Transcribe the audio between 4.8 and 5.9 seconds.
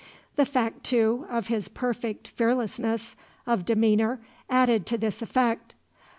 to this effect.